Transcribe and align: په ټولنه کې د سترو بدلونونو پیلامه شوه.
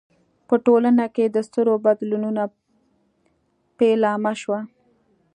په 0.47 0.55
ټولنه 0.65 1.05
کې 1.15 1.25
د 1.29 1.37
سترو 1.47 1.73
بدلونونو 1.85 2.43
پیلامه 3.77 4.33
شوه. 4.41 4.59